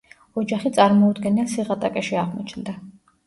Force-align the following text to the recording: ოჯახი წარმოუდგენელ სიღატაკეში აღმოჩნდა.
ოჯახი 0.41 0.69
წარმოუდგენელ 0.77 1.51
სიღატაკეში 1.53 2.17
აღმოჩნდა. 2.25 2.77